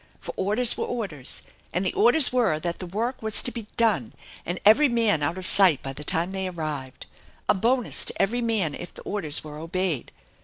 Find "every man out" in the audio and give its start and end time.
4.65-5.37